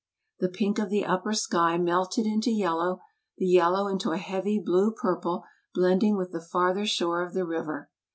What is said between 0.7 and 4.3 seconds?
of the upper sky melted into yellow, the yellow into a